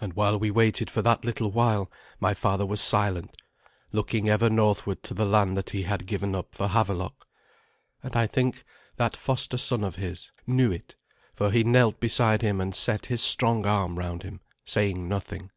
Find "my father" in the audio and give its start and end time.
2.20-2.64